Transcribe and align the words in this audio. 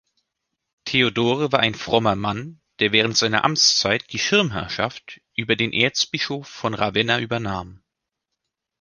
Theodore 0.85 1.51
war 1.51 1.59
ein 1.59 1.75
frommer 1.75 2.15
Mann, 2.15 2.59
der 2.79 2.91
während 2.91 3.15
seiner 3.17 3.43
Amtszeit 3.45 4.11
die 4.11 4.17
Schirmherrschaft 4.17 5.21
über 5.35 5.55
den 5.55 5.71
Erzbischof 5.73 6.47
von 6.47 6.73
Ravenna 6.73 7.19
übernahm. 7.19 7.83